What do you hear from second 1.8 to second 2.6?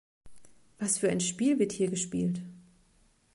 gespielt?